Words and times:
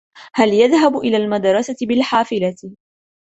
هل 0.35 0.53
يذهب 0.53 0.97
إلى 0.97 1.17
المدرسة 1.17 1.75
بالحافلة؟ 1.81 2.55